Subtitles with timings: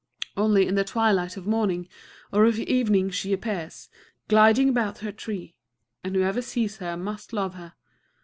[0.35, 1.87] Only in the twilight of morning
[2.33, 3.87] or of evening she appears,
[4.27, 5.53] gliding about her tree;
[6.03, 7.73] and whoever sees her must love her.